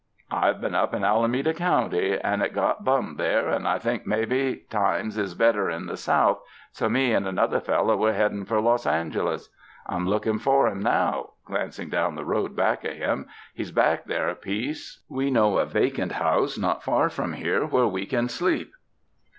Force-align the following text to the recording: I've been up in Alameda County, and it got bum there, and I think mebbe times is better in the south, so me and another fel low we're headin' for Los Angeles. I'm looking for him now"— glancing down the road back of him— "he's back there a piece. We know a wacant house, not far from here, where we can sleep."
I've 0.31 0.59
been 0.59 0.73
up 0.73 0.95
in 0.95 1.03
Alameda 1.03 1.53
County, 1.53 2.17
and 2.17 2.41
it 2.41 2.55
got 2.55 2.83
bum 2.83 3.17
there, 3.19 3.47
and 3.49 3.67
I 3.67 3.77
think 3.77 4.03
mebbe 4.03 4.67
times 4.67 5.15
is 5.15 5.35
better 5.35 5.69
in 5.69 5.85
the 5.85 5.95
south, 5.95 6.39
so 6.71 6.89
me 6.89 7.13
and 7.13 7.27
another 7.27 7.59
fel 7.59 7.83
low 7.83 7.95
we're 7.95 8.13
headin' 8.13 8.45
for 8.45 8.59
Los 8.59 8.87
Angeles. 8.87 9.49
I'm 9.85 10.07
looking 10.07 10.39
for 10.39 10.67
him 10.67 10.79
now"— 10.81 11.33
glancing 11.45 11.89
down 11.89 12.15
the 12.15 12.25
road 12.25 12.55
back 12.55 12.83
of 12.83 12.93
him— 12.95 13.27
"he's 13.53 13.69
back 13.71 14.05
there 14.05 14.27
a 14.27 14.33
piece. 14.33 15.01
We 15.07 15.29
know 15.29 15.59
a 15.59 15.67
wacant 15.67 16.13
house, 16.13 16.57
not 16.57 16.81
far 16.81 17.07
from 17.11 17.33
here, 17.33 17.67
where 17.67 17.85
we 17.85 18.07
can 18.07 18.27
sleep." 18.27 18.73